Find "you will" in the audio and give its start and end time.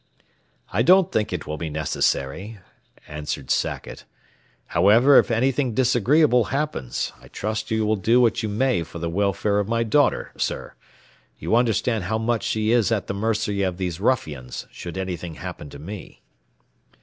7.69-7.97